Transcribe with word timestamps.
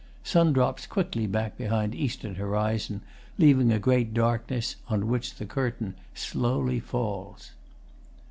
Sun 0.23 0.53
drops 0.53 0.87
quickly 0.87 1.27
back 1.27 1.59
behind 1.59 1.93
eastern 1.93 2.33
horizon, 2.33 3.01
leaving 3.37 3.71
a 3.71 3.77
great 3.77 4.15
darkness 4.15 4.77
on 4.87 5.07
which 5.07 5.35
the 5.35 5.45
Curtain 5.45 5.93
slowly 6.15 6.79
falls. 6.79 7.51